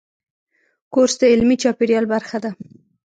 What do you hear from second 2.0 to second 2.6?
برخه ده.